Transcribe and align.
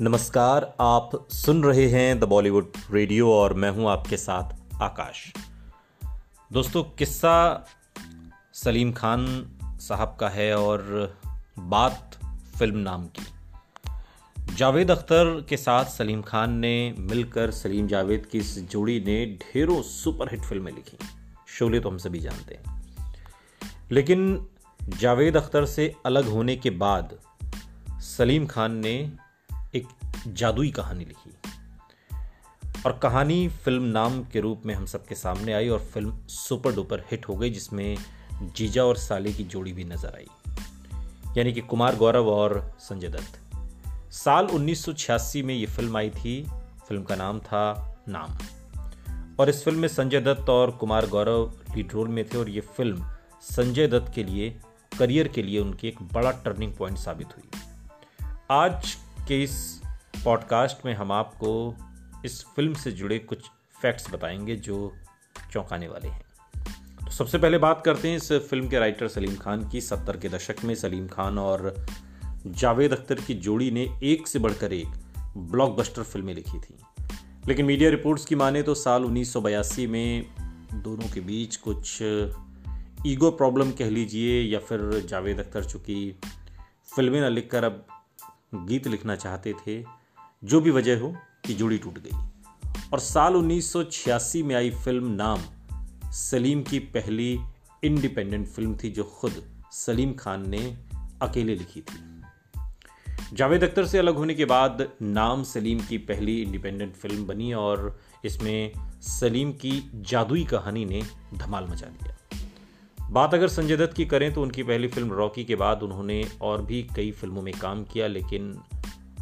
नमस्कार, 0.00 0.76
आप 0.80 1.28
सुन 1.30 1.64
रहे 1.64 1.88
हैं 1.88 2.20
द 2.20 2.24
बॉलीवुड 2.24 2.72
रेडियो 2.90 3.32
और 3.32 3.54
मैं 3.54 3.70
हूँ 3.70 3.88
आपके 3.90 4.16
साथ 4.16 4.82
आकाश। 4.82 5.32
दोस्तों, 6.52 6.82
किस्सा 6.84 7.66
सलीम 8.52 8.92
खान 8.92 9.46
साहब 9.62 10.16
का 10.20 10.28
है 10.28 10.56
और 10.58 11.14
बात 11.58 12.18
फ़िल्म 12.58 12.78
नाम 12.78 13.06
की। 13.06 13.26
जावेद 14.54 14.90
अख्तर 14.90 15.46
के 15.48 15.56
साथ 15.56 15.84
सलीम 15.84 16.22
खान 16.22 16.52
ने 16.52 16.94
मिलकर 16.98 17.50
सलीम 17.50 17.86
जावेद 17.86 18.26
की 18.26 18.38
इस 18.38 18.58
जोड़ी 18.58 19.00
ने 19.00 19.26
ढेरों 19.26 19.82
सुपरहिट 19.82 20.40
फ़िल्में 20.40 20.72
लिखी। 20.72 20.98
शोले 21.48 21.80
तो 21.80 21.90
हम 21.90 21.98
सभी 21.98 22.18
जानते 22.18 22.54
हैं। 22.54 22.84
लेकिन 23.90 24.46
जावेद 24.82 25.36
अख्तर 25.36 25.64
से 25.64 25.94
अलग 26.06 26.24
होने 26.24 26.56
के 26.56 26.70
बाद 26.70 27.18
सलीम 27.90 28.46
खान 28.46 28.76
ने 28.76 29.12
एक 29.76 29.88
जादुई 30.26 30.70
कहानी 30.70 31.04
लिखी। 31.04 31.30
और 32.86 32.98
कहानी 32.98 33.48
फ़िल्म 33.48 33.82
नाम 33.82 34.24
के 34.24 34.40
रूप 34.40 34.62
में 34.66 34.74
हम 34.74 34.86
सबके 34.86 35.14
सामने 35.14 35.52
आई 35.52 35.68
और 35.68 35.78
फ़िल्म 35.78 36.18
सुपर 36.28 36.74
डुपर 36.74 37.00
हिट 37.00 37.28
हो 37.28 37.36
गई, 37.36 37.50
जिसमें 37.50 37.96
जीजा 38.42 38.84
और 38.84 38.96
साली 38.96 39.34
की 39.34 39.44
जोड़ी 39.44 39.72
भी 39.72 39.84
नज़र 39.84 40.08
आई। 40.08 40.26
यानी 41.38 41.52
कि 41.52 41.60
कुमार 41.60 41.96
गौरव 41.96 42.28
और 42.28 42.76
संजय 42.80 43.08
दत्त। 43.08 43.40
साल 44.12 44.46
1986 44.46 45.42
में 45.42 45.54
ये 45.54 45.66
फ़िल्म 45.66 45.96
आई 45.96 46.10
थी। 46.10 46.46
फ़िल्म 46.88 47.02
का 47.02 47.16
नाम 47.16 47.38
था 47.38 47.96
नाम। 48.08 48.38
और 49.40 49.48
इस 49.48 49.64
फ़िल्म 49.64 49.78
में 49.78 49.88
संजय 49.88 50.20
दत्त 50.20 50.50
और 50.50 50.70
कुमार 50.70 51.06
गौरव 51.06 51.52
लीड 51.76 51.92
रोल 51.92 52.08
में 52.08 52.24
थे 52.24 52.38
और 52.38 52.48
ये 52.48 52.60
फ़िल्म 52.60 53.06
संजय 53.42 53.86
दत्त 53.86 54.12
के 54.14 54.24
लिए, 54.24 54.60
करियर 54.98 55.28
के 55.28 55.42
लिए 55.42 55.60
उनकी 55.60 55.88
एक 55.88 56.02
बड़ा 56.02 56.30
टर्निंग 56.30 56.72
पॉइंट 56.74 56.98
साबित 56.98 57.26
हुई। 57.26 57.60
आज 58.50 58.96
के 59.28 59.42
इस 59.42 59.82
पॉडकास्ट 60.24 60.86
में 60.86 60.94
हम 60.94 61.12
आपको 61.12 61.74
इस 62.24 62.44
फ़िल्म 62.44 62.74
से 62.74 62.92
जुड़े 62.92 63.18
कुछ 63.18 63.38
फैक्ट्स 63.82 64.10
बताएँगे 64.10 64.56
जो 64.56 64.92
चौंकाने 65.52 65.88
वाले 65.88 66.08
हैं। 66.08 66.24
तो 67.04 67.10
सबसे 67.10 67.38
पहले 67.38 67.58
बात 67.58 67.82
करते 67.84 68.08
हैं 68.08 68.16
इस 68.16 68.32
फ़िल्म 68.32 68.68
के 68.68 68.78
राइटर 68.78 69.08
सलीम 69.08 69.36
खान 69.36 69.68
की, 69.68 69.80
सत्तर 69.80 70.16
के 70.16 70.28
दशक 70.28 70.64
में 70.64 70.74
सलीम 70.74 71.08
खान 71.08 71.38
और 71.38 71.86
जावेद 72.46 72.92
अख्तर 72.92 73.14
की 73.14 73.34
जोड़ी 73.34 73.70
ने 73.70 74.00
एक 74.02 74.28
से 74.28 74.38
बढ़कर 74.38 74.72
एक 74.72 74.88
ब्लॉकबस्टर 75.36 76.02
फ़िल्में 76.02 76.34
लिखी 76.34 76.58
थी। 76.58 77.04
लेकिन 77.48 77.66
मीडिया 77.66 77.90
रिपोर्ट्स 77.90 78.24
की 78.24 78.34
माने 78.34 78.62
तो 78.62 78.74
साल 78.74 79.04
उन्नीस 79.04 79.32
सौ 79.32 79.40
बयासी 79.40 79.86
में 79.86 80.26
दोनों 80.74 81.08
के 81.08 81.20
बीच 81.20 81.56
कुछ 81.56 82.02
ईगो 83.06 83.30
प्रॉब्लम 83.30 83.70
कह 83.70 83.90
लीजिए 83.90 84.42
या 84.42 84.58
फिर 84.58 85.06
जावेद 85.08 85.40
अख्तर 85.40 85.64
चूँकि 85.64 86.20
फ़िल्में 86.96 87.20
न 87.20 87.24
लिखकर 87.24 87.64
अब 87.64 87.86
गीत 88.64 88.86
लिखना 88.86 89.16
चाहते 89.16 89.54
थे, 89.66 89.84
जो 90.44 90.60
भी 90.60 90.70
वजह 90.70 91.00
हो 91.00 91.16
कि 91.46 91.54
जोड़ी 91.54 91.78
टूट 91.78 91.98
गई। 91.98 92.28
और 92.92 93.00
साल 93.00 93.36
1986 93.36 94.42
में 94.42 94.54
आई 94.54 94.70
फ़िल्म 94.70 95.10
नाम 95.12 95.40
सलीम 96.12 96.62
की 96.62 96.78
पहली 96.78 97.38
इंडिपेंडेंट 97.84 98.48
फ़िल्म 98.48 98.76
थी, 98.76 98.90
जो 98.90 99.04
खुद 99.04 99.50
सलीम 99.72 100.12
खान 100.12 100.48
ने 100.48 100.76
अकेले 101.22 101.54
लिखी 101.54 101.80
थी। 101.80 102.22
जावेद 103.32 103.64
अख्तर 103.64 103.86
से 103.86 103.98
अलग 103.98 104.14
होने 104.14 104.34
के 104.34 104.44
बाद 104.44 104.88
नाम 105.02 105.42
सलीम 105.42 105.80
की 105.80 105.98
पहली 105.98 106.42
इंडिपेंडेंट 106.42 106.94
फ़िल्म 106.94 107.26
बनी 107.26 107.52
और 107.52 108.00
इसमें 108.24 108.72
सलीम 109.02 109.52
की 109.52 109.90
जादुई 109.94 110.44
कहानी 110.44 110.84
ने 110.84 111.02
धमाल 111.34 111.64
मचा 111.64 111.86
दिया। 111.86 112.16
बात 113.10 113.34
अगर 113.34 113.48
संजय 113.48 113.76
दत्त 113.76 113.94
की 113.96 114.04
करें 114.06 114.32
तो 114.34 114.42
उनकी 114.42 114.62
पहली 114.62 114.88
फ़िल्म 114.88 115.12
रॉकी 115.12 115.44
के 115.44 115.56
बाद 115.56 115.82
उन्होंने 115.82 116.22
और 116.42 116.62
भी 116.62 116.82
कई 116.96 117.10
फ़िल्मों 117.10 117.42
में 117.42 117.52
काम 117.54 117.84
किया, 117.84 118.06
लेकिन 118.06 118.58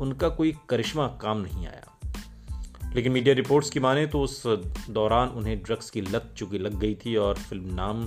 उनका 0.00 0.28
कोई 0.28 0.54
करिश्मा 0.68 1.06
काम 1.22 1.40
नहीं 1.40 1.66
आया। 1.66 1.92
लेकिन 2.94 3.12
मीडिया 3.12 3.34
रिपोर्ट्स 3.34 3.70
की 3.70 3.80
माने 3.80 4.06
तो 4.06 4.20
उस 4.20 4.42
दौरान 4.90 5.28
उन्हें 5.28 5.62
ड्रग्स 5.62 5.90
की 5.90 6.00
लत 6.00 6.32
चुकी 6.36 6.58
लग 6.58 6.78
गई 6.78 6.94
थी 6.94 7.16
और 7.16 7.34
फ़िल्म 7.38 7.74
नाम 7.74 8.06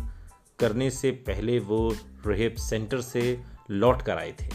करने 0.59 0.90
से 0.90 1.12
पहले 1.28 1.59
वो 1.59 1.79
रेहेब 2.28 2.56
सेंटर 2.59 3.02
से 3.02 3.40
लौट 3.72 4.02
कर 4.02 4.18
आए 4.18 4.31
थे। 4.41 4.50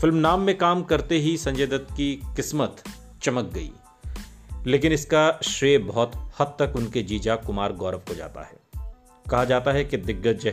फ़िल्म 0.00 0.16
नाम 0.16 0.40
में 0.40 0.56
काम 0.58 0.82
करते 0.82 1.18
ही 1.18 1.36
संजय 1.36 1.66
दत्त 1.66 1.94
की 1.96 2.14
किस्मत 2.36 2.82
चमक 3.22 3.52
गई, 3.54 3.70
लेकिन 4.66 4.92
इसका 4.92 5.30
श्रेय 5.44 5.78
बहुत 5.80 6.12
हद 6.40 6.56
तक 6.58 6.76
उनके 6.76 7.02
जीजा 7.02 7.36
कुमार 7.36 7.72
गौरव 7.72 7.98
को 7.98 8.14
जाता 8.14 8.42
है। 8.42 8.60
कहा 9.30 9.44
जाता 9.44 9.72
है 9.72 9.84
कि 9.84 9.96
दिग्गज 9.96 10.46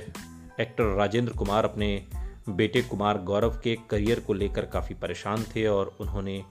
एक्टर 0.59 0.95
राजेंद्र 0.95 1.33
कुमार 1.33 1.65
अपने 1.65 2.07
बेटे 2.49 2.81
कुमार 2.81 3.17
गौरव 3.17 3.49
के 3.49 3.77
करियर 3.89 4.19
को 4.19 4.33
लेकर 4.33 4.65
काफ़ी 4.65 4.95
परेशान 4.95 5.43
थे 5.43 5.67
और 5.67 5.97
उन्होंने 5.99 6.43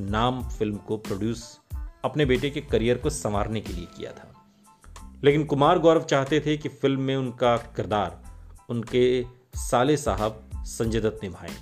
नाम 0.00 0.48
फ़िल्म 0.48 0.76
को 0.76 0.96
प्रोड्यूस 0.96 1.60
अपने 2.04 2.24
बेटे 2.24 2.50
के 2.50 2.60
करियर 2.60 2.98
को 2.98 3.10
संवारने 3.10 3.60
के 3.60 3.72
लिए 3.72 3.86
किया 3.96 4.12
था। 4.12 4.32
लेकिन 5.24 5.44
कुमार 5.44 5.78
गौरव 5.78 6.02
चाहते 6.02 6.40
थे 6.40 6.56
कि 6.56 6.68
फ़िल्म 6.68 7.00
में 7.00 7.16
उनका 7.16 7.56
किरदार, 7.56 8.22
उनके 8.68 9.24
साले 9.54 9.96
साहब 9.96 10.50
संजय 10.56 11.00
दत्त 11.00 11.20
निभाएँ, 11.22 11.56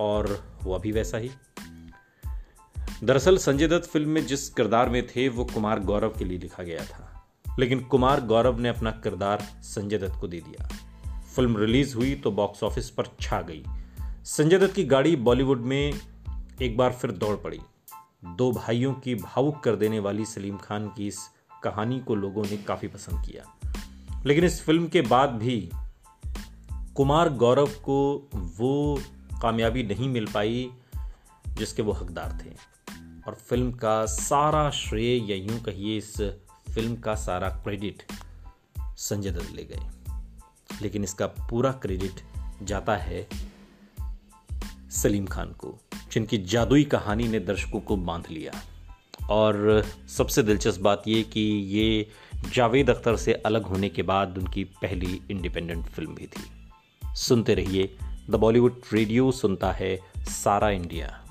और 0.00 0.44
हुआ 0.64 0.78
भी 0.78 0.92
वैसा 0.92 1.18
ही। 1.18 1.30
दरअसल 3.04 3.38
संजय 3.38 3.68
दत्त 3.68 3.88
फ़िल्म 3.88 4.08
में 4.08 4.26
जिस 4.26 4.48
किरदार 4.48 4.88
में 4.88 5.06
थे, 5.06 5.28
वो 5.28 5.44
कुमार 5.44 5.80
गौरव 5.80 6.08
के 6.08 6.24
लिए 6.24 6.38
लिखा 6.38 6.62
गया 6.62 6.84
था। 6.84 7.23
लेकिन 7.58 7.80
कुमार 7.80 8.20
गौरव 8.20 8.58
ने 8.58 8.68
अपना 8.68 8.90
किरदार 8.90 9.38
संजय 9.62 9.98
दत्त 9.98 10.20
को 10.20 10.28
दे 10.28 10.40
दिया। 10.40 10.68
फ़िल्म 11.20 11.56
रिलीज़ 11.56 11.96
हुई 11.96 12.14
तो 12.14 12.30
बॉक्स 12.30 12.62
ऑफ़िस 12.62 12.90
पर 12.90 13.04
छा 13.20 13.42
गई। 13.42 13.64
संजय 14.24 14.58
दत्त 14.58 14.74
की 14.74 14.84
गाड़ी 14.84 15.16
बॉलीवुड 15.16 15.60
में 15.60 15.92
एक 16.62 16.76
बार 16.76 16.92
फिर 16.92 17.12
दौड़ 17.12 17.36
पड़ी। 17.36 17.60
दो 18.24 18.52
भाइयों 18.52 18.94
की 18.94 19.14
भावुक 19.14 19.62
कर 19.64 19.76
देने 19.76 19.98
वाली 19.98 20.24
सलीम 20.24 20.56
खान 20.56 20.88
की 20.88 21.06
इस 21.06 21.18
कहानी 21.62 22.00
को 22.00 22.14
लोगों 22.14 22.44
ने 22.44 22.56
काफ़ी 22.56 22.88
पसंद 22.88 23.26
किया। 23.26 23.58
लेकिन 24.26 24.44
इस 24.44 24.62
फ़िल्म 24.62 24.88
के 24.88 25.00
बाद 25.00 25.30
भी 25.30 25.70
कुमार 26.94 27.28
गौरव 27.28 27.66
को 27.66 28.28
वो 28.34 29.00
कामयाबी 29.42 29.82
नहीं 29.82 30.08
मिल 30.08 30.26
पाई 30.26 30.70
जिसके 31.48 31.82
वो 31.82 31.92
हकदार 31.92 32.38
थे। 32.44 32.50
और 33.28 33.34
फ़िल्म 33.34 33.72
का 33.72 34.06
सारा 34.06 34.70
श्रेय 34.70 35.30
या 35.30 35.36
यूँ 35.36 35.62
कहिए 35.62 35.96
इस 35.98 36.16
फ़िल्म 36.74 36.96
का 36.96 37.14
सारा 37.14 37.48
क्रेडिट 37.48 38.02
संजय 38.96 39.30
दत्त 39.30 39.52
ले 39.54 39.64
गए। 39.64 39.80
लेकिन 40.82 41.04
इसका 41.04 41.26
पूरा 41.26 41.72
क्रेडिट 41.72 42.20
जाता 42.62 42.96
है 42.96 43.28
सलीम 44.90 45.26
खान 45.26 45.52
को, 45.52 45.78
जिनकी 46.12 46.38
जादुई 46.38 46.84
कहानी 46.84 47.28
ने 47.28 47.40
दर्शकों 47.40 47.80
को 47.80 47.96
बाँध 47.96 48.24
लिया। 48.30 48.52
और 49.30 49.84
सबसे 50.08 50.42
दिलचस्प 50.42 50.80
बात 50.80 51.02
यह 51.08 51.22
कि 51.22 51.40
ये 51.70 52.08
जावेद 52.54 52.90
अख्तर 52.90 53.16
से 53.16 53.32
अलग 53.32 53.62
होने 53.62 53.88
के 53.88 54.02
बाद 54.02 54.38
उनकी 54.38 54.64
पहली 54.64 55.22
इंडिपेंडेंट 55.30 55.86
फ़िल्म 55.86 56.14
भी 56.14 56.26
थी। 56.26 56.70
सुनते 57.14 57.54
रहिए 57.54 57.98
द 58.30 58.34
बॉलीवुड 58.34 58.80
रेडियो, 58.92 59.32
सुनता 59.32 59.72
है 59.72 60.00
सारा 60.18 60.70
इंडिया। 60.70 61.23